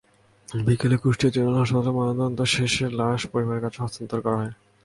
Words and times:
বিকেলে 0.65 0.97
কুষ্টিয়া 1.01 1.33
জেনারেল 1.35 1.57
হাসপাতালে 1.61 1.95
ময়নাতদন্ত 1.97 2.39
শেষে 2.53 2.85
লাশ 2.99 3.21
পরিবারের 3.31 3.63
কাছে 3.65 3.79
হস্তান্তর 3.83 4.19
করা 4.25 4.37
হয়। 4.41 4.53